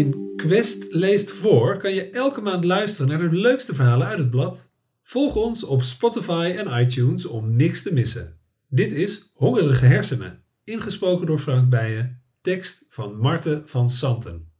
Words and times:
In 0.00 0.32
Quest 0.36 0.94
leest 0.94 1.30
voor 1.30 1.78
kan 1.78 1.94
je 1.94 2.10
elke 2.10 2.40
maand 2.40 2.64
luisteren 2.64 3.08
naar 3.08 3.30
de 3.30 3.36
leukste 3.36 3.74
verhalen 3.74 4.06
uit 4.06 4.18
het 4.18 4.30
blad. 4.30 4.74
Volg 5.02 5.36
ons 5.36 5.64
op 5.64 5.82
Spotify 5.82 6.54
en 6.56 6.80
iTunes 6.80 7.26
om 7.26 7.56
niks 7.56 7.82
te 7.82 7.92
missen. 7.92 8.38
Dit 8.68 8.92
is 8.92 9.30
Hongerige 9.34 9.86
Hersenen, 9.86 10.44
ingesproken 10.64 11.26
door 11.26 11.38
Frank 11.38 11.70
Bijen, 11.70 12.22
tekst 12.40 12.86
van 12.88 13.16
Marten 13.16 13.68
van 13.68 13.90
Santen. 13.90 14.52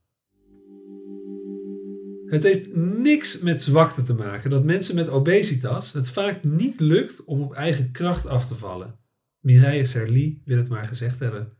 Het 2.26 2.42
heeft 2.42 2.74
niks 2.76 3.40
met 3.40 3.62
zwakte 3.62 4.02
te 4.02 4.14
maken 4.14 4.50
dat 4.50 4.64
mensen 4.64 4.94
met 4.94 5.08
obesitas 5.08 5.92
het 5.92 6.10
vaak 6.10 6.44
niet 6.44 6.80
lukt 6.80 7.24
om 7.24 7.40
op 7.40 7.52
eigen 7.52 7.90
kracht 7.90 8.26
af 8.26 8.46
te 8.46 8.54
vallen. 8.54 8.98
Mireille 9.38 9.84
Serly 9.84 10.42
wil 10.44 10.56
het 10.56 10.68
maar 10.68 10.86
gezegd 10.86 11.18
hebben. 11.18 11.59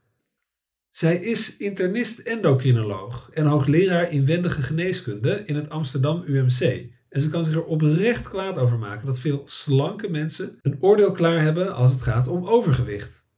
Zij 0.90 1.16
is 1.16 1.56
internist-endocrinoloog 1.56 3.30
en 3.32 3.46
hoogleraar 3.46 4.12
inwendige 4.12 4.62
geneeskunde 4.62 5.42
in 5.46 5.56
het 5.56 5.70
Amsterdam 5.70 6.22
UMC. 6.26 6.88
En 7.08 7.20
ze 7.20 7.30
kan 7.30 7.44
zich 7.44 7.54
er 7.54 7.64
oprecht 7.64 8.28
kwaad 8.28 8.58
over 8.58 8.78
maken 8.78 9.06
dat 9.06 9.20
veel 9.20 9.42
slanke 9.46 10.08
mensen 10.08 10.58
een 10.62 10.76
oordeel 10.80 11.10
klaar 11.10 11.42
hebben 11.42 11.74
als 11.74 11.92
het 11.92 12.00
gaat 12.00 12.26
om 12.26 12.46
overgewicht. 12.46 13.28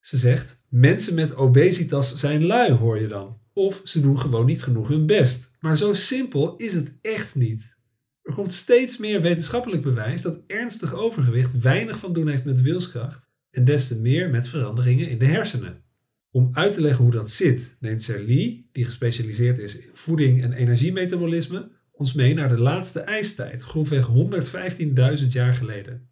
Ze 0.00 0.18
zegt: 0.18 0.64
Mensen 0.68 1.14
met 1.14 1.36
obesitas 1.36 2.16
zijn 2.16 2.46
lui, 2.46 2.72
hoor 2.72 3.00
je 3.00 3.06
dan. 3.06 3.38
Of 3.52 3.80
ze 3.84 4.00
doen 4.00 4.20
gewoon 4.20 4.46
niet 4.46 4.62
genoeg 4.62 4.88
hun 4.88 5.06
best. 5.06 5.56
Maar 5.60 5.76
zo 5.76 5.94
simpel 5.94 6.56
is 6.56 6.74
het 6.74 6.96
echt 7.00 7.34
niet. 7.34 7.78
Er 8.22 8.34
komt 8.34 8.52
steeds 8.52 8.96
meer 8.96 9.20
wetenschappelijk 9.20 9.82
bewijs 9.82 10.22
dat 10.22 10.42
ernstig 10.46 10.94
overgewicht 10.94 11.58
weinig 11.58 11.98
van 11.98 12.12
doen 12.12 12.28
heeft 12.28 12.44
met 12.44 12.60
wilskracht 12.60 13.28
en 13.50 13.64
des 13.64 13.88
te 13.88 14.00
meer 14.00 14.30
met 14.30 14.48
veranderingen 14.48 15.08
in 15.08 15.18
de 15.18 15.26
hersenen. 15.26 15.84
Om 16.36 16.50
uit 16.52 16.72
te 16.72 16.80
leggen 16.80 17.02
hoe 17.02 17.12
dat 17.12 17.30
zit, 17.30 17.76
neemt 17.80 18.02
Serlie, 18.02 18.68
die 18.72 18.84
gespecialiseerd 18.84 19.58
is 19.58 19.78
in 19.78 19.90
voeding 19.92 20.42
en 20.42 20.52
energiemetabolisme, 20.52 21.70
ons 21.92 22.12
mee 22.12 22.34
naar 22.34 22.48
de 22.48 22.58
laatste 22.58 23.00
ijstijd, 23.00 23.62
grofweg 23.62 24.08
115.000 25.22 25.26
jaar 25.28 25.54
geleden. 25.54 26.08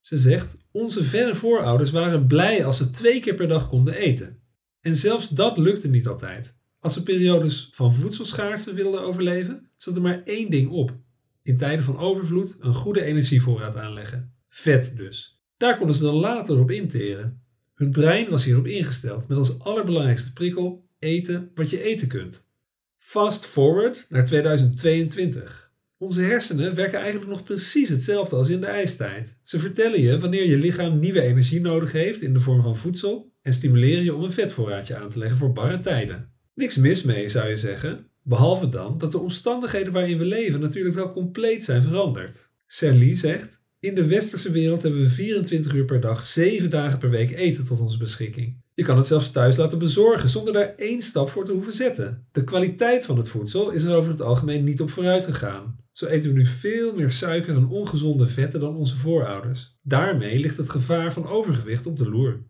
Ze 0.00 0.18
zegt: 0.18 0.66
Onze 0.70 1.04
verre 1.04 1.34
voorouders 1.34 1.90
waren 1.90 2.26
blij 2.26 2.64
als 2.64 2.76
ze 2.76 2.90
twee 2.90 3.20
keer 3.20 3.34
per 3.34 3.48
dag 3.48 3.68
konden 3.68 3.94
eten. 3.94 4.40
En 4.80 4.94
zelfs 4.94 5.28
dat 5.28 5.58
lukte 5.58 5.88
niet 5.88 6.06
altijd. 6.06 6.58
Als 6.78 6.94
ze 6.94 7.02
periodes 7.02 7.70
van 7.72 7.94
voedselschaarste 7.94 8.74
wilden 8.74 9.00
overleven, 9.00 9.70
zat 9.76 9.96
er 9.96 10.02
maar 10.02 10.22
één 10.24 10.50
ding 10.50 10.70
op: 10.70 10.96
in 11.42 11.56
tijden 11.56 11.84
van 11.84 11.98
overvloed 11.98 12.56
een 12.60 12.74
goede 12.74 13.02
energievoorraad 13.02 13.76
aanleggen. 13.76 14.34
Vet 14.48 14.96
dus. 14.96 15.42
Daar 15.56 15.78
konden 15.78 15.96
ze 15.96 16.02
dan 16.02 16.14
later 16.14 16.58
op 16.58 16.70
interen. 16.70 17.45
Hun 17.76 17.90
brein 17.90 18.30
was 18.30 18.44
hierop 18.44 18.66
ingesteld 18.66 19.28
met 19.28 19.38
als 19.38 19.60
allerbelangrijkste 19.60 20.32
prikkel 20.32 20.84
eten 20.98 21.50
wat 21.54 21.70
je 21.70 21.82
eten 21.82 22.08
kunt. 22.08 22.50
Fast 22.98 23.46
forward 23.46 24.06
naar 24.08 24.24
2022. 24.24 25.70
Onze 25.98 26.20
hersenen 26.20 26.74
werken 26.74 26.98
eigenlijk 26.98 27.30
nog 27.30 27.42
precies 27.42 27.88
hetzelfde 27.88 28.36
als 28.36 28.48
in 28.48 28.60
de 28.60 28.66
ijstijd. 28.66 29.40
Ze 29.42 29.58
vertellen 29.58 30.00
je 30.00 30.18
wanneer 30.18 30.46
je 30.48 30.56
lichaam 30.56 30.98
nieuwe 30.98 31.20
energie 31.20 31.60
nodig 31.60 31.92
heeft 31.92 32.22
in 32.22 32.32
de 32.32 32.40
vorm 32.40 32.62
van 32.62 32.76
voedsel 32.76 33.32
en 33.42 33.52
stimuleren 33.52 34.04
je 34.04 34.14
om 34.14 34.22
een 34.22 34.32
vetvoorraadje 34.32 34.96
aan 34.96 35.08
te 35.08 35.18
leggen 35.18 35.38
voor 35.38 35.52
barre 35.52 35.80
tijden. 35.80 36.32
Niks 36.54 36.76
mis 36.76 37.02
mee 37.02 37.28
zou 37.28 37.48
je 37.48 37.56
zeggen, 37.56 38.06
behalve 38.22 38.68
dan 38.68 38.98
dat 38.98 39.12
de 39.12 39.18
omstandigheden 39.18 39.92
waarin 39.92 40.18
we 40.18 40.24
leven 40.24 40.60
natuurlijk 40.60 40.94
wel 40.94 41.12
compleet 41.12 41.64
zijn 41.64 41.82
veranderd. 41.82 42.50
Serlie 42.66 43.14
zegt: 43.14 43.55
in 43.80 43.94
de 43.94 44.06
westerse 44.06 44.52
wereld 44.52 44.82
hebben 44.82 45.00
we 45.00 45.08
24 45.08 45.74
uur 45.74 45.84
per 45.84 46.00
dag, 46.00 46.26
7 46.26 46.70
dagen 46.70 46.98
per 46.98 47.10
week 47.10 47.30
eten 47.30 47.66
tot 47.66 47.80
onze 47.80 47.98
beschikking. 47.98 48.64
Je 48.74 48.84
kan 48.84 48.96
het 48.96 49.06
zelfs 49.06 49.30
thuis 49.30 49.56
laten 49.56 49.78
bezorgen 49.78 50.28
zonder 50.28 50.52
daar 50.52 50.74
één 50.74 51.02
stap 51.02 51.30
voor 51.30 51.44
te 51.44 51.52
hoeven 51.52 51.72
zetten. 51.72 52.26
De 52.32 52.44
kwaliteit 52.44 53.04
van 53.04 53.16
het 53.16 53.28
voedsel 53.28 53.70
is 53.70 53.82
er 53.82 53.94
over 53.94 54.10
het 54.10 54.20
algemeen 54.20 54.64
niet 54.64 54.80
op 54.80 54.90
vooruit 54.90 55.24
gegaan. 55.24 55.78
Zo 55.92 56.06
eten 56.06 56.30
we 56.30 56.36
nu 56.36 56.46
veel 56.46 56.94
meer 56.94 57.10
suiker 57.10 57.56
en 57.56 57.68
ongezonde 57.68 58.26
vetten 58.26 58.60
dan 58.60 58.76
onze 58.76 58.96
voorouders. 58.96 59.78
Daarmee 59.82 60.38
ligt 60.38 60.56
het 60.56 60.70
gevaar 60.70 61.12
van 61.12 61.26
overgewicht 61.26 61.86
op 61.86 61.96
de 61.96 62.08
loer. 62.08 62.44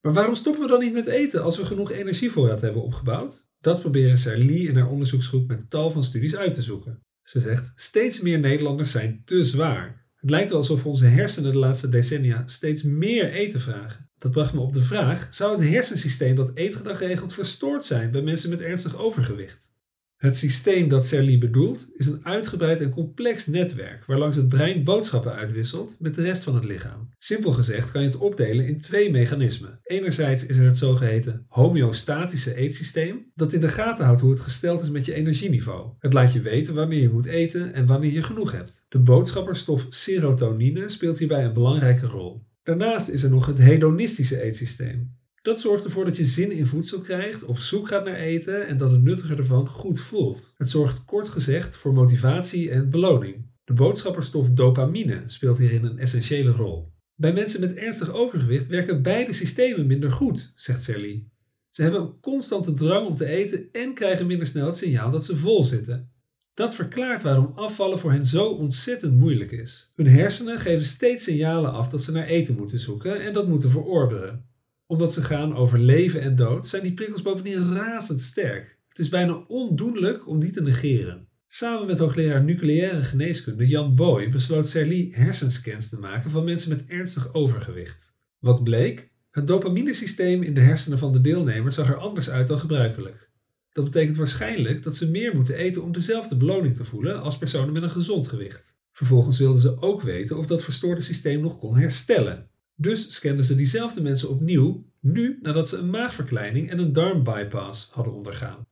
Maar 0.00 0.12
waarom 0.12 0.34
stoppen 0.34 0.62
we 0.62 0.68
dan 0.68 0.80
niet 0.80 0.92
met 0.92 1.06
eten 1.06 1.42
als 1.42 1.56
we 1.56 1.64
genoeg 1.64 1.90
energievoorraad 1.90 2.60
hebben 2.60 2.82
opgebouwd? 2.82 3.50
Dat 3.60 3.80
proberen 3.80 4.18
Sarlie 4.18 4.68
en 4.68 4.76
haar 4.76 4.90
onderzoeksgroep 4.90 5.48
met 5.48 5.70
tal 5.70 5.90
van 5.90 6.04
studies 6.04 6.36
uit 6.36 6.52
te 6.52 6.62
zoeken. 6.62 7.02
Ze 7.22 7.40
zegt: 7.40 7.72
steeds 7.76 8.20
meer 8.20 8.38
Nederlanders 8.38 8.90
zijn 8.90 9.22
te 9.24 9.44
zwaar. 9.44 10.05
Het 10.26 10.34
lijkt 10.34 10.50
wel 10.50 10.58
alsof 10.58 10.86
onze 10.86 11.06
hersenen 11.06 11.52
de 11.52 11.58
laatste 11.58 11.88
decennia 11.88 12.42
steeds 12.46 12.82
meer 12.82 13.32
eten 13.32 13.60
vragen. 13.60 14.10
Dat 14.18 14.30
bracht 14.30 14.52
me 14.52 14.60
op 14.60 14.72
de 14.72 14.82
vraag: 14.82 15.28
zou 15.30 15.60
het 15.60 15.70
hersensysteem 15.70 16.34
dat 16.34 16.50
eetgedrag 16.54 16.98
regelt 16.98 17.32
verstoord 17.32 17.84
zijn 17.84 18.10
bij 18.10 18.22
mensen 18.22 18.50
met 18.50 18.60
ernstig 18.60 18.96
overgewicht? 18.96 19.75
Het 20.16 20.36
systeem 20.36 20.88
dat 20.88 21.06
Serli 21.06 21.38
bedoelt 21.38 21.88
is 21.94 22.06
een 22.06 22.24
uitgebreid 22.24 22.80
en 22.80 22.90
complex 22.90 23.46
netwerk 23.46 24.04
waarlangs 24.04 24.36
het 24.36 24.48
brein 24.48 24.84
boodschappen 24.84 25.34
uitwisselt 25.34 25.96
met 25.98 26.14
de 26.14 26.22
rest 26.22 26.42
van 26.42 26.54
het 26.54 26.64
lichaam. 26.64 27.08
Simpel 27.18 27.52
gezegd 27.52 27.90
kan 27.90 28.02
je 28.02 28.08
het 28.08 28.16
opdelen 28.16 28.66
in 28.66 28.80
twee 28.80 29.10
mechanismen. 29.10 29.80
Enerzijds 29.82 30.46
is 30.46 30.56
er 30.56 30.64
het 30.64 30.76
zogeheten 30.76 31.44
homeostatische 31.48 32.54
eetsysteem, 32.54 33.30
dat 33.34 33.52
in 33.52 33.60
de 33.60 33.68
gaten 33.68 34.04
houdt 34.04 34.20
hoe 34.20 34.30
het 34.30 34.40
gesteld 34.40 34.82
is 34.82 34.90
met 34.90 35.04
je 35.04 35.14
energieniveau. 35.14 35.92
Het 35.98 36.12
laat 36.12 36.32
je 36.32 36.40
weten 36.40 36.74
wanneer 36.74 37.00
je 37.00 37.10
moet 37.10 37.26
eten 37.26 37.72
en 37.72 37.86
wanneer 37.86 38.12
je 38.12 38.22
genoeg 38.22 38.52
hebt. 38.52 38.86
De 38.88 38.98
boodschapperstof 38.98 39.86
serotonine 39.88 40.88
speelt 40.88 41.18
hierbij 41.18 41.44
een 41.44 41.52
belangrijke 41.52 42.06
rol. 42.06 42.46
Daarnaast 42.62 43.08
is 43.08 43.22
er 43.22 43.30
nog 43.30 43.46
het 43.46 43.58
hedonistische 43.58 44.42
eetsysteem. 44.42 45.16
Dat 45.46 45.60
zorgt 45.60 45.84
ervoor 45.84 46.04
dat 46.04 46.16
je 46.16 46.24
zin 46.24 46.52
in 46.52 46.66
voedsel 46.66 47.00
krijgt, 47.00 47.44
op 47.44 47.58
zoek 47.58 47.88
gaat 47.88 48.04
naar 48.04 48.14
eten 48.14 48.66
en 48.66 48.76
dat 48.76 48.90
het 48.90 49.02
nuttige 49.02 49.34
ervan 49.34 49.68
goed 49.68 50.00
voelt. 50.00 50.54
Het 50.56 50.68
zorgt 50.68 51.04
kort 51.04 51.28
gezegd 51.28 51.76
voor 51.76 51.92
motivatie 51.92 52.70
en 52.70 52.90
beloning. 52.90 53.46
De 53.64 53.72
boodschapperstof 53.72 54.50
dopamine 54.50 55.22
speelt 55.26 55.58
hierin 55.58 55.84
een 55.84 55.98
essentiële 55.98 56.50
rol. 56.50 56.92
Bij 57.14 57.32
mensen 57.32 57.60
met 57.60 57.74
ernstig 57.74 58.12
overgewicht 58.12 58.66
werken 58.66 59.02
beide 59.02 59.32
systemen 59.32 59.86
minder 59.86 60.12
goed, 60.12 60.52
zegt 60.56 60.82
Sally. 60.82 61.26
Ze 61.70 61.82
hebben 61.82 62.00
een 62.00 62.20
constante 62.20 62.74
drang 62.74 63.06
om 63.06 63.14
te 63.14 63.26
eten 63.26 63.68
en 63.72 63.94
krijgen 63.94 64.26
minder 64.26 64.46
snel 64.46 64.66
het 64.66 64.76
signaal 64.76 65.10
dat 65.10 65.24
ze 65.24 65.36
vol 65.36 65.64
zitten. 65.64 66.10
Dat 66.54 66.74
verklaart 66.74 67.22
waarom 67.22 67.52
afvallen 67.54 67.98
voor 67.98 68.12
hen 68.12 68.24
zo 68.24 68.48
ontzettend 68.48 69.18
moeilijk 69.18 69.52
is. 69.52 69.90
Hun 69.94 70.08
hersenen 70.08 70.58
geven 70.58 70.86
steeds 70.86 71.24
signalen 71.24 71.72
af 71.72 71.88
dat 71.88 72.02
ze 72.02 72.12
naar 72.12 72.26
eten 72.26 72.56
moeten 72.56 72.80
zoeken 72.80 73.20
en 73.20 73.32
dat 73.32 73.48
moeten 73.48 73.70
verorberen 73.70 74.45
omdat 74.86 75.12
ze 75.12 75.22
gaan 75.22 75.56
over 75.56 75.78
leven 75.78 76.20
en 76.20 76.36
dood, 76.36 76.66
zijn 76.66 76.82
die 76.82 76.94
prikkels 76.94 77.22
bovendien 77.22 77.74
razendsterk. 77.74 78.78
Het 78.88 78.98
is 78.98 79.08
bijna 79.08 79.44
ondoenlijk 79.48 80.28
om 80.28 80.38
die 80.38 80.50
te 80.50 80.62
negeren. 80.62 81.28
Samen 81.48 81.86
met 81.86 81.98
hoogleraar 81.98 82.44
nucleaire 82.44 83.04
geneeskunde 83.04 83.66
Jan 83.66 83.94
Boy 83.94 84.28
besloot 84.28 84.66
Serlie 84.66 85.14
hersenscans 85.14 85.88
te 85.88 85.98
maken 85.98 86.30
van 86.30 86.44
mensen 86.44 86.70
met 86.70 86.86
ernstig 86.86 87.34
overgewicht. 87.34 88.16
Wat 88.38 88.64
bleek? 88.64 89.10
Het 89.30 89.46
dopaminesysteem 89.46 90.42
in 90.42 90.54
de 90.54 90.60
hersenen 90.60 90.98
van 90.98 91.12
de 91.12 91.20
deelnemers 91.20 91.74
zag 91.74 91.88
er 91.88 91.96
anders 91.96 92.30
uit 92.30 92.48
dan 92.48 92.58
gebruikelijk. 92.58 93.30
Dat 93.72 93.84
betekent 93.84 94.16
waarschijnlijk 94.16 94.82
dat 94.82 94.96
ze 94.96 95.10
meer 95.10 95.34
moeten 95.34 95.56
eten 95.56 95.82
om 95.82 95.92
dezelfde 95.92 96.36
beloning 96.36 96.74
te 96.76 96.84
voelen 96.84 97.22
als 97.22 97.38
personen 97.38 97.72
met 97.72 97.82
een 97.82 97.90
gezond 97.90 98.28
gewicht. 98.28 98.74
Vervolgens 98.92 99.38
wilden 99.38 99.60
ze 99.60 99.82
ook 99.82 100.02
weten 100.02 100.38
of 100.38 100.46
dat 100.46 100.64
verstoorde 100.64 101.00
systeem 101.00 101.40
nog 101.40 101.58
kon 101.58 101.76
herstellen. 101.76 102.50
Dus 102.76 103.14
scanden 103.14 103.44
ze 103.44 103.56
diezelfde 103.56 104.02
mensen 104.02 104.28
opnieuw, 104.28 104.84
nu 105.00 105.38
nadat 105.42 105.68
ze 105.68 105.76
een 105.76 105.90
maagverkleining 105.90 106.70
en 106.70 106.78
een 106.78 106.92
darmbypass 106.92 107.90
hadden 107.92 108.12
ondergaan. 108.12 108.66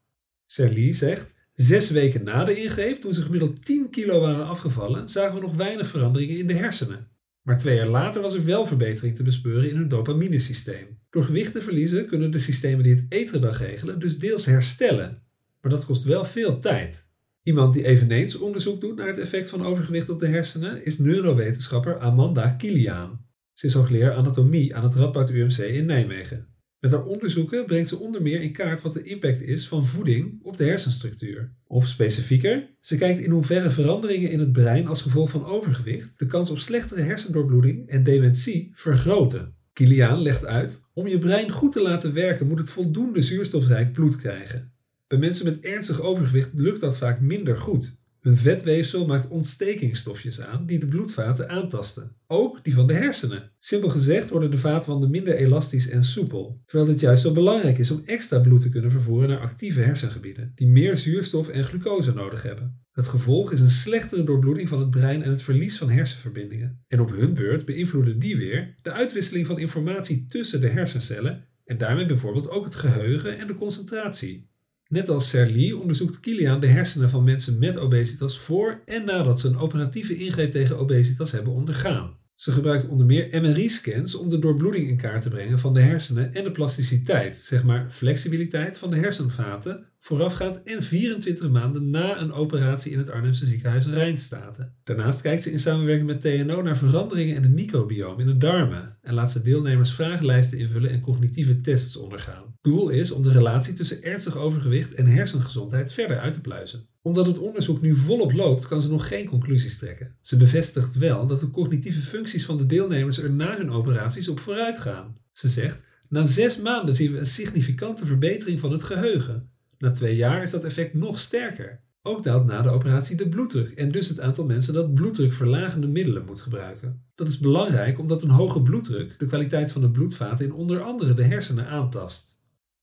Serlie 0.47 0.93
zegt: 0.93 1.39
Zes 1.55 1.91
weken 1.91 2.25
na 2.25 2.45
de 2.45 2.63
ingreep, 2.63 3.01
toen 3.01 3.15
ze 3.15 3.23
gemiddeld 3.23 3.65
10 3.65 3.91
kilo 3.91 4.21
waren 4.21 4.47
afgevallen, 4.47 5.09
zagen 5.09 5.35
we 5.35 5.41
nog 5.41 5.57
weinig 5.57 5.89
veranderingen 5.89 6.39
in 6.39 6.47
de 6.47 6.55
hersenen. 6.55 7.09
Maar 7.43 7.59
twee 7.59 7.77
jaar 7.77 7.89
later 7.89 8.23
was 8.23 8.35
er 8.35 8.45
wel 8.45 8.67
verbetering 8.67 9.17
te 9.17 9.23
bespeuren 9.23 9.71
in 9.71 9.77
hun 9.77 9.89
dopaminesysteem. 9.89 10.99
Door 11.11 11.25
gewicht 11.25 11.53
te 11.53 11.63
verliezen 11.63 12.07
kunnen 12.07 12.31
de 12.31 12.39
systemen 12.39 12.85
die 12.85 12.95
het 12.95 13.07
eetgedrag 13.09 13.59
regelen 13.59 13.99
dus 13.99 14.19
deels 14.19 14.47
herstellen. 14.47 15.23
Maar 15.61 15.71
dat 15.71 15.85
kost 15.85 16.05
wel 16.05 16.25
veel 16.25 16.61
tijd. 16.61 17.09
Iemand 17.43 17.75
die 17.75 17.85
eveneens 17.85 18.39
onderzoek 18.39 18.81
doet 18.81 18.97
naar 18.97 19.07
het 19.07 19.19
effect 19.19 19.49
van 19.49 19.67
overgewicht 19.67 20.09
op 20.09 20.21
de 20.21 20.27
hersenen 20.27 20.85
is 20.85 20.99
neurowetenschapper 20.99 21.99
Amanda 21.99 22.49
Kilian. 22.49 23.24
Ze 23.55 23.67
is 23.67 23.73
hoogleraar 23.73 24.15
anatomie 24.15 24.75
aan 24.75 24.85
het 24.85 24.95
Radboud 24.95 25.31
UMC 25.31 25.59
in 25.59 25.87
Nijmegen. 25.87 26.47
Met 26.81 26.91
haar 26.91 27.05
onderzoeken 27.05 27.67
brengt 27.67 27.89
ze 27.89 27.99
onder 27.99 28.23
meer 28.23 28.41
in 28.41 28.53
kaart 28.53 28.83
wat 28.83 28.93
de 28.93 29.03
impact 29.03 29.43
is 29.43 29.69
van 29.69 29.85
voeding 29.85 30.41
op 30.43 30.57
de 30.57 30.65
hersenstructuur. 30.65 31.53
Of 31.67 31.87
specifieker, 31.87 32.71
ze 32.81 32.97
kijkt 32.97 33.19
in 33.19 33.31
hoeverre 33.31 33.71
veranderingen 33.71 34.31
in 34.31 34.39
het 34.39 34.53
brein 34.53 34.87
als 34.87 35.03
gevolg 35.03 35.31
van 35.31 35.45
overgewicht 35.45 36.19
de 36.19 36.27
kans 36.27 36.51
op 36.51 36.59
slechtere 36.59 37.03
hersendoorbloeding 37.03 37.89
en 37.89 38.05
dementie 38.05 38.73
vergroten. 38.75 39.55
Kiliaan 39.73 40.23
legt 40.23 40.47
uit: 40.47 40.85
om 40.95 41.07
je 41.07 41.19
brein 41.19 41.51
goed 41.51 41.73
te 41.73 41.83
laten 41.83 42.13
werken 42.13 42.47
moet 42.47 42.59
het 42.59 42.71
voldoende 42.71 43.23
zuurstofrijk 43.23 43.93
bloed 43.93 44.17
krijgen. 44.17 44.73
Bij 45.07 45.19
mensen 45.19 45.45
met 45.45 45.61
ernstig 45.61 46.01
overgewicht 46.01 46.51
lukt 46.55 46.81
dat 46.81 46.99
vaak 46.99 47.21
minder 47.21 47.59
goed. 47.59 47.97
Hun 48.25 48.37
vetweefsel 48.37 49.07
maakt 49.07 49.29
ontstekingsstofjes 49.29 50.41
aan 50.41 50.67
die 50.67 50.79
de 50.79 50.87
bloedvaten 50.87 51.49
aantasten, 51.49 52.17
ook 52.27 52.65
die 52.65 52.75
van 52.75 52.87
de 52.87 52.93
hersenen. 52.93 53.51
Simpel 53.59 53.89
gezegd 53.89 54.31
worden 54.31 54.51
de 54.51 54.59
vaatwanden 54.59 55.11
minder 55.11 55.37
elastisch 55.37 55.89
en 55.89 56.05
soepel, 56.05 56.63
terwijl 56.65 56.91
dit 56.91 57.01
juist 57.01 57.23
zo 57.23 57.33
belangrijk 57.33 57.79
is 57.79 57.91
om 57.91 58.03
extra 58.05 58.39
bloed 58.39 58.61
te 58.61 58.69
kunnen 58.69 58.91
vervoeren 58.91 59.29
naar 59.29 59.41
actieve 59.41 59.81
hersengebieden, 59.81 60.53
die 60.55 60.67
meer 60.67 60.97
zuurstof 60.97 61.49
en 61.49 61.65
glucose 61.65 62.15
nodig 62.15 62.43
hebben. 62.43 62.83
Het 62.93 63.07
gevolg 63.07 63.53
is 63.53 63.61
een 63.61 63.71
slechtere 63.71 64.25
doorbloeding 64.25 64.69
van 64.69 64.81
het 64.81 64.91
brein 64.91 65.23
en 65.23 65.31
het 65.31 65.43
verlies 65.43 65.79
van 65.79 65.91
hersenverbindingen. 65.91 66.85
En 66.89 67.01
op 67.01 67.11
hun 67.11 67.35
beurt 67.35 67.65
beïnvloeden 67.65 68.19
die 68.19 68.37
weer 68.37 68.75
de 68.83 68.93
uitwisseling 68.93 69.47
van 69.47 69.59
informatie 69.59 70.27
tussen 70.27 70.61
de 70.61 70.69
hersencellen 70.69 71.45
en 71.65 71.79
daarmee 71.79 72.07
bijvoorbeeld 72.07 72.51
ook 72.51 72.65
het 72.65 72.75
geheugen 72.75 73.39
en 73.39 73.47
de 73.47 73.55
concentratie. 73.55 74.53
Net 74.95 75.09
als 75.09 75.29
Serli 75.29 75.73
onderzoekt 75.73 76.21
Kilian 76.21 76.61
de 76.61 76.67
hersenen 76.67 77.11
van 77.11 77.25
mensen 77.25 77.59
met 77.59 77.79
obesitas 77.79 78.39
voor 78.39 78.81
en 78.85 79.05
nadat 79.05 79.41
ze 79.41 79.49
een 79.49 79.59
operatieve 79.59 80.17
ingreep 80.17 80.51
tegen 80.51 80.79
obesitas 80.79 81.33
hebben 81.33 81.53
ondergaan. 81.53 82.17
Ze 82.35 82.53
gebruikt 82.53 82.89
onder 82.89 83.07
meer 83.07 83.43
MRI-scans 83.43 84.15
om 84.15 84.29
de 84.29 84.39
doorbloeding 84.39 84.89
in 84.89 84.97
kaart 84.97 85.23
te 85.23 85.29
brengen 85.29 85.59
van 85.59 85.75
de 85.75 85.81
hersenen 85.81 86.35
en 86.35 86.45
de 86.45 86.51
plasticiteit, 86.51 87.37
zeg 87.37 87.65
maar 87.65 87.91
flexibiliteit 87.91 88.79
van 88.79 88.91
de 88.91 88.97
hersenvaten, 88.97 89.87
voorafgaand 90.05 90.63
en 90.63 90.83
24 90.83 91.51
maanden 91.51 91.91
na 91.91 92.21
een 92.21 92.33
operatie 92.33 92.93
in 92.93 92.99
het 92.99 93.11
Arnhemse 93.11 93.47
ziekenhuis 93.47 93.87
Rijnstaten. 93.87 94.75
Daarnaast 94.85 95.21
kijkt 95.21 95.43
ze 95.43 95.51
in 95.51 95.59
samenwerking 95.59 96.07
met 96.07 96.21
TNO 96.21 96.63
naar 96.63 96.79
veranderingen 96.79 97.35
in 97.35 97.43
het 97.43 97.53
microbiome 97.53 98.21
in 98.21 98.27
de 98.27 98.37
darmen 98.37 98.97
en 99.03 99.15
laat 99.15 99.31
ze 99.31 99.43
deelnemers 99.43 99.93
vragenlijsten 99.93 100.59
invullen 100.59 100.91
en 100.91 101.01
cognitieve 101.01 101.61
tests 101.61 101.97
ondergaan. 101.97 102.57
Doel 102.61 102.89
is 102.89 103.11
om 103.11 103.23
de 103.23 103.33
relatie 103.33 103.75
tussen 103.75 104.03
ernstig 104.03 104.37
overgewicht 104.37 104.95
en 104.95 105.07
hersengezondheid 105.07 105.93
verder 105.93 106.19
uit 106.19 106.33
te 106.33 106.41
pluizen. 106.41 106.87
Omdat 107.03 107.27
het 107.27 107.39
onderzoek 107.39 107.81
nu 107.81 107.95
volop 107.95 108.33
loopt, 108.33 108.69
kan 108.69 108.83
ze 108.83 108.91
nog 108.91 109.09
geen 109.09 109.27
conclusies 109.27 109.79
trekken. 109.79 110.17
Ze 110.21 110.37
bevestigt 110.37 110.95
wel 110.95 111.27
dat 111.27 111.41
de 111.41 111.51
cognitieve 111.51 112.01
functies 112.01 112.45
van 112.45 112.57
de 112.57 112.67
deelnemers 112.67 113.19
er 113.19 113.31
na 113.31 113.57
hun 113.57 113.71
operaties 113.71 114.29
op 114.29 114.41
vooruit 114.41 114.79
gaan. 114.79 115.17
Ze 115.33 115.49
zegt: 115.49 115.85
Na 116.09 116.27
zes 116.27 116.61
maanden 116.61 116.95
zien 116.95 117.13
we 117.13 117.19
een 117.19 117.27
significante 117.27 118.07
verbetering 118.07 118.61
van 118.61 118.73
het 118.73 118.83
geheugen. 118.83 119.53
Na 119.79 119.91
twee 119.91 120.17
jaar 120.17 120.43
is 120.43 120.51
dat 120.51 120.65
effect 120.65 120.95
nog 120.95 121.19
sterker. 121.19 121.83
Ook 122.03 122.23
daalt 122.23 122.47
na 122.47 122.63
de 122.63 122.69
operatie 122.69 123.17
de 123.17 123.29
bloeddruk 123.29 123.71
en 123.71 123.91
dus 123.91 124.09
het 124.09 124.21
aantal 124.21 124.45
mensen 124.45 124.75
dat 124.75 124.95
bloeddrukverlagende 124.95 125.87
middelen 125.87 126.25
moet 126.25 126.41
gebruiken. 126.41 127.05
Dat 127.15 127.29
is 127.29 127.39
belangrijk 127.39 127.99
omdat 127.99 128.23
een 128.23 128.31
hoge 128.31 128.63
bloeddruk 128.63 129.19
de 129.19 129.27
kwaliteit 129.27 129.73
van 129.73 129.81
de 129.81 129.91
bloedvaten 129.91 130.45
in 130.45 130.53
onder 130.53 130.83
andere 130.83 131.15
de 131.15 131.25
hersenen 131.25 131.67
aantast. 131.67 132.35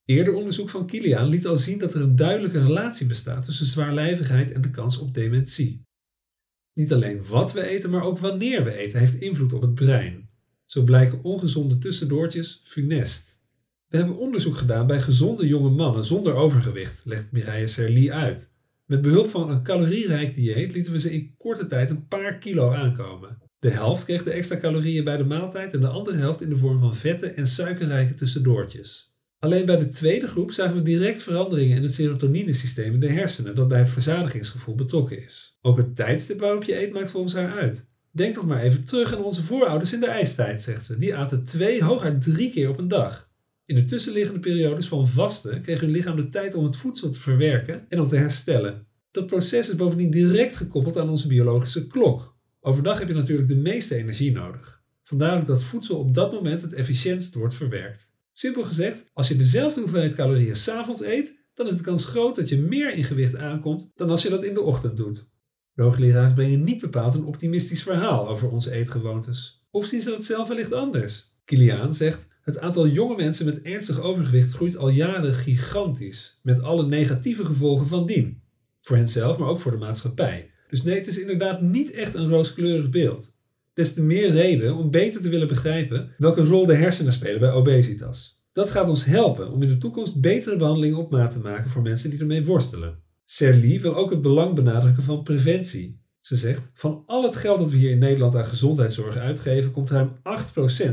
Eerder 0.05 0.33
onderzoek 0.33 0.69
van 0.69 0.85
Kilian 0.85 1.27
liet 1.27 1.47
al 1.47 1.57
zien 1.57 1.79
dat 1.79 1.93
er 1.93 2.01
een 2.01 2.15
duidelijke 2.15 2.61
relatie 2.61 3.07
bestaat 3.07 3.45
tussen 3.45 3.65
zwaarlijvigheid 3.65 4.51
en 4.51 4.61
de 4.61 4.71
kans 4.71 4.97
op 4.97 5.13
dementie. 5.13 5.85
Niet 6.73 6.93
alleen 6.93 7.25
wat 7.27 7.53
we 7.53 7.67
eten, 7.67 7.89
maar 7.89 8.03
ook 8.03 8.19
wanneer 8.19 8.63
we 8.63 8.73
eten 8.73 8.99
heeft 8.99 9.15
invloed 9.15 9.53
op 9.53 9.61
het 9.61 9.75
brein. 9.75 10.29
Zo 10.65 10.83
blijken 10.83 11.23
ongezonde 11.23 11.77
tussendoortjes 11.77 12.61
funest. 12.63 13.31
We 13.91 13.97
hebben 13.97 14.17
onderzoek 14.17 14.57
gedaan 14.57 14.88
bij 14.88 14.99
gezonde 14.99 15.47
jonge 15.47 15.69
mannen 15.69 16.03
zonder 16.03 16.33
overgewicht, 16.33 17.01
legt 17.05 17.31
Mireille 17.31 17.67
Serli 17.67 18.11
uit. 18.11 18.53
Met 18.85 19.01
behulp 19.01 19.29
van 19.29 19.49
een 19.49 19.63
calorierijk 19.63 20.33
dieet 20.33 20.73
lieten 20.73 20.91
we 20.91 20.99
ze 20.99 21.13
in 21.13 21.35
korte 21.38 21.65
tijd 21.65 21.89
een 21.89 22.07
paar 22.07 22.38
kilo 22.38 22.71
aankomen. 22.71 23.38
De 23.59 23.69
helft 23.69 24.05
kreeg 24.05 24.23
de 24.23 24.31
extra 24.31 24.57
calorieën 24.57 25.03
bij 25.03 25.17
de 25.17 25.23
maaltijd 25.23 25.73
en 25.73 25.79
de 25.79 25.88
andere 25.88 26.17
helft 26.17 26.41
in 26.41 26.49
de 26.49 26.57
vorm 26.57 26.79
van 26.79 26.95
vette 26.95 27.27
en 27.27 27.47
suikerrijke 27.47 28.13
tussendoortjes. 28.13 29.15
Alleen 29.39 29.65
bij 29.65 29.77
de 29.77 29.88
tweede 29.88 30.27
groep 30.27 30.51
zagen 30.51 30.75
we 30.75 30.81
direct 30.81 31.21
veranderingen 31.21 31.77
in 31.77 31.83
het 31.83 31.93
serotoninesysteem 31.93 32.93
in 32.93 32.99
de 32.99 33.11
hersenen 33.11 33.55
dat 33.55 33.67
bij 33.67 33.79
het 33.79 33.89
verzadigingsgevoel 33.89 34.75
betrokken 34.75 35.23
is. 35.23 35.57
Ook 35.61 35.77
het 35.77 35.95
tijdstip 35.95 36.39
waarop 36.39 36.63
je 36.63 36.81
eet 36.81 36.93
maakt 36.93 37.11
volgens 37.11 37.33
haar 37.33 37.51
uit. 37.51 37.89
Denk 38.11 38.35
nog 38.35 38.45
maar 38.45 38.61
even 38.61 38.83
terug 38.83 39.15
aan 39.15 39.23
onze 39.23 39.43
voorouders 39.43 39.93
in 39.93 39.99
de 39.99 40.07
ijstijd, 40.07 40.61
zegt 40.61 40.85
ze. 40.85 40.97
Die 40.97 41.15
aten 41.15 41.43
twee, 41.43 41.83
hooguit 41.83 42.21
drie 42.21 42.51
keer 42.51 42.69
op 42.69 42.77
een 42.77 42.88
dag. 42.88 43.29
In 43.66 43.75
de 43.75 43.84
tussenliggende 43.84 44.40
periodes 44.40 44.88
van 44.88 45.08
vasten 45.08 45.62
kreeg 45.62 45.80
hun 45.80 45.92
lichaam 45.92 46.16
de 46.16 46.28
tijd 46.28 46.54
om 46.54 46.63
het 46.63 46.78
voedsel 46.78 47.10
te 47.10 47.19
verwerken 47.19 47.86
en 47.90 48.00
om 48.00 48.08
te 48.08 48.16
herstellen. 48.16 48.88
Dat 49.12 49.28
proces 49.28 49.69
is 49.69 49.75
bovendien 49.75 50.12
direct 50.12 50.56
gekoppeld 50.56 50.98
aan 50.98 51.10
onze 51.10 51.28
biologische 51.28 51.88
klok. 51.88 52.38
Overdag 52.60 53.00
heb 53.00 53.08
je 53.08 53.13
natuurlijk 53.13 53.48
de 53.48 53.56
meeste 53.56 53.96
energie 53.96 54.31
nodig. 54.31 54.81
Vandaar 55.04 55.40
ook 55.40 55.46
dat 55.46 55.63
voedsel 55.63 55.98
op 55.98 56.13
dat 56.13 56.31
moment 56.31 56.62
het 56.62 56.74
efficiëntst 56.74 57.34
wordt 57.34 57.54
verwerkt. 57.54 58.13
Simpel 58.34 58.63
gezegd, 58.63 59.10
als 59.13 59.28
je 59.28 59.36
dezelfde 59.36 59.81
hoeveelheid 59.81 60.16
calorieën 60.16 60.56
s'avonds 60.56 61.04
eet, 61.04 61.40
dan 61.54 61.68
is 61.68 61.78
de 61.78 61.84
kans 61.84 62.06
groot 62.06 62.36
dat 62.36 62.50
je 62.50 62.58
meer 62.58 62.94
in 62.94 63.04
gewicht 63.04 63.36
aankomt 63.36 63.92
dan 63.96 64.10
als 64.10 64.24
je 64.24 64.30
dat 64.30 64.44
in 64.44 64.54
de 64.54 64.62
ochtend 64.62 64.98
doet. 64.98 65.30
De 65.74 65.81
hoogleraren 65.81 66.34
brengen 66.34 66.63
niet 66.63 66.81
bepaald 66.81 67.13
een 67.13 67.25
optimistisch 67.25 67.84
verhaal 67.84 68.28
over 68.28 68.50
onze 68.50 68.72
eetgewoontes. 68.72 69.66
Of 69.72 69.86
zien 69.86 70.02
ze 70.02 70.10
dat 70.10 70.24
zelf 70.24 70.48
wellicht 70.48 70.74
anders? 70.74 71.36
Kiliaan 71.46 71.94
zegt: 71.94 72.28
Het 72.41 72.59
aantal 72.59 72.88
jonge 72.88 73.15
mensen 73.15 73.45
met 73.45 73.61
ernstig 73.61 74.01
overgewicht 74.01 74.53
groeit 74.53 74.77
al 74.77 74.89
jaren 74.89 75.33
gigantisch, 75.33 76.39
met 76.43 76.61
alle 76.61 76.85
negatieve 76.88 77.45
gevolgen 77.45 77.88
van 77.88 78.05
dien. 78.05 78.41
Voor 78.81 78.95
henzelf, 78.95 79.38
maar 79.38 79.47
ook 79.47 79.59
voor 79.59 79.71
de 79.71 79.77
maatschappij. 79.77 80.51
Dus 80.69 80.83
nee, 80.83 80.95
het 80.95 81.07
is 81.07 81.19
inderdaad 81.19 81.61
niet 81.61 81.91
echt 81.91 82.13
een 82.13 82.29
rooskleurig 82.29 82.89
beeld 82.89 83.33
des 83.73 83.93
te 83.93 84.03
meer 84.03 84.31
reden 84.31 84.75
om 84.75 84.91
beter 84.91 85.21
te 85.21 85.29
willen 85.29 85.47
begrijpen 85.47 86.09
welke 86.17 86.43
rol 86.43 86.65
de 86.65 86.75
hersenen 86.75 87.13
spelen 87.13 87.39
bij 87.39 87.51
obesitas. 87.51 88.39
Dat 88.53 88.69
gaat 88.69 88.88
ons 88.88 89.05
helpen 89.05 89.51
om 89.51 89.61
in 89.61 89.69
de 89.69 89.77
toekomst 89.77 90.21
betere 90.21 90.57
behandelingen 90.57 90.97
op 90.97 91.11
maat 91.11 91.31
te 91.31 91.39
maken 91.39 91.69
voor 91.69 91.81
mensen 91.81 92.09
die 92.09 92.19
ermee 92.19 92.45
worstelen. 92.45 92.99
Serli 93.25 93.79
wil 93.79 93.95
ook 93.95 94.09
het 94.09 94.21
belang 94.21 94.55
benadrukken 94.55 95.03
van 95.03 95.23
preventie. 95.23 96.00
Ze 96.31 96.38
zegt: 96.38 96.72
Van 96.74 97.04
al 97.06 97.24
het 97.24 97.36
geld 97.36 97.60
dat 97.60 97.72
we 97.72 97.78
hier 97.78 97.92
in 97.92 98.00
Nederland 98.00 98.36
aan 98.36 98.45
gezondheidszorg 98.45 99.18
uitgeven, 99.18 99.72
komt 99.72 99.89
ruim 99.89 100.12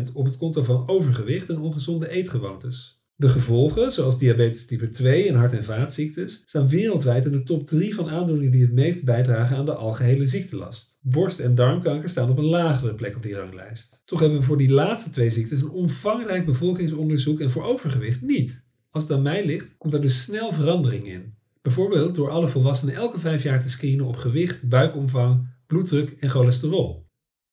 8% 0.08 0.12
op 0.12 0.24
het 0.24 0.36
konto 0.36 0.62
van 0.62 0.88
overgewicht 0.88 1.48
en 1.48 1.58
ongezonde 1.58 2.08
eetgewoontes. 2.08 3.02
De 3.14 3.28
gevolgen, 3.28 3.90
zoals 3.90 4.18
diabetes 4.18 4.66
type 4.66 4.88
2 4.88 5.28
en 5.28 5.34
hart- 5.34 5.52
en 5.52 5.64
vaatziektes, 5.64 6.42
staan 6.44 6.68
wereldwijd 6.68 7.24
in 7.24 7.32
de 7.32 7.42
top 7.42 7.66
3 7.66 7.94
van 7.94 8.08
aandoeningen 8.08 8.52
die 8.52 8.62
het 8.62 8.72
meest 8.72 9.04
bijdragen 9.04 9.56
aan 9.56 9.64
de 9.64 9.74
algehele 9.74 10.26
ziektelast. 10.26 10.98
Borst- 11.02 11.40
en 11.40 11.54
darmkanker 11.54 12.08
staan 12.08 12.30
op 12.30 12.38
een 12.38 12.44
lagere 12.44 12.94
plek 12.94 13.16
op 13.16 13.22
die 13.22 13.34
ranglijst. 13.34 14.02
Toch 14.04 14.20
hebben 14.20 14.38
we 14.38 14.44
voor 14.44 14.58
die 14.58 14.72
laatste 14.72 15.10
twee 15.10 15.30
ziektes 15.30 15.62
een 15.62 15.70
omvangrijk 15.70 16.46
bevolkingsonderzoek 16.46 17.40
en 17.40 17.50
voor 17.50 17.64
overgewicht 17.64 18.22
niet. 18.22 18.66
Als 18.90 19.02
het 19.02 19.12
aan 19.12 19.22
mij 19.22 19.46
ligt, 19.46 19.76
komt 19.76 19.94
er 19.94 20.00
dus 20.00 20.22
snel 20.22 20.52
verandering 20.52 21.08
in. 21.08 21.37
Bijvoorbeeld 21.68 22.14
door 22.14 22.30
alle 22.30 22.48
volwassenen 22.48 22.94
elke 22.94 23.18
vijf 23.18 23.42
jaar 23.42 23.60
te 23.60 23.68
screenen 23.68 24.06
op 24.06 24.16
gewicht, 24.16 24.68
buikomvang, 24.68 25.48
bloeddruk 25.66 26.10
en 26.10 26.30
cholesterol. 26.30 27.06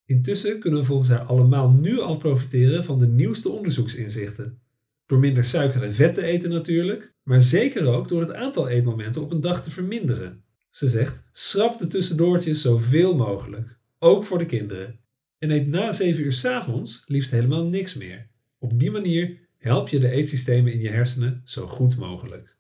Intussen 0.06 0.60
kunnen 0.60 0.80
we 0.80 0.86
volgens 0.86 1.10
haar 1.10 1.24
allemaal 1.24 1.70
nu 1.70 2.00
al 2.00 2.18
profiteren 2.18 2.84
van 2.84 3.00
de 3.00 3.08
nieuwste 3.08 3.50
onderzoeksinzichten. 3.50 4.62
Door 5.06 5.20
minder 5.20 5.44
suiker 5.44 5.84
en 5.84 5.94
vet 5.94 6.14
te 6.14 6.24
eten 6.24 6.50
natuurlijk, 6.50 7.14
maar 7.24 7.42
zeker 7.42 7.86
ook 7.86 8.08
door 8.08 8.22
het 8.22 8.34
aantal 8.34 8.70
eetmomenten 8.70 9.22
op 9.22 9.32
een 9.32 9.42
dag 9.42 9.64
te 9.64 9.72
verminderen. 9.72 10.44
Ze 10.70 10.90
zegt: 10.90 11.30
schrap 11.32 11.80
de 11.80 11.88
tussendoortjes 11.88 12.62
zoveel 12.62 13.16
mogelijk, 13.16 13.78
ook 14.00 14.26
voor 14.26 14.38
de 14.38 14.46
kinderen. 14.46 15.00
En 15.38 15.52
eet 15.52 15.68
na 15.68 15.92
7 15.92 16.24
uur 16.24 16.34
's 16.34 16.46
avonds 16.46 17.04
liefst 17.08 17.32
helemaal 17.32 17.66
niks 17.66 17.96
meer. 17.96 18.28
Op 18.60 18.80
die 18.80 18.92
manier 18.92 19.38
help 19.58 19.90
je 19.90 20.00
de 20.00 20.10
eetsystemen 20.10 20.74
in 20.74 20.80
je 20.80 20.90
hersenen 20.90 21.42
zo 21.44 21.68
goed 21.68 21.98
mogelijk. 21.98 22.55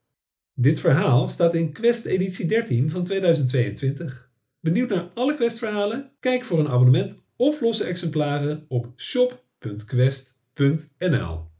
Dit 0.57 0.79
verhaal 0.79 1.27
staat 1.27 1.53
in 1.53 1.71
Quest 1.71 2.05
editie 2.05 2.47
13 2.47 2.89
van 2.89 3.03
2022. 3.03 4.29
Benieuwd 4.59 4.89
naar 4.89 5.09
alle 5.13 5.35
Quest-verhalen? 5.35 6.11
Kijk 6.19 6.43
voor 6.43 6.59
een 6.59 6.67
abonnement 6.67 7.23
of 7.35 7.61
losse 7.61 7.83
exemplaren 7.83 8.65
op 8.67 8.93
shop.quest.nl. 8.95 11.54